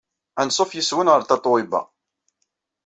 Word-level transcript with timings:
Anṣuf 0.41 0.71
yes-wen 0.73 1.11
ɣer 1.11 1.21
Tatoeba! 1.23 1.81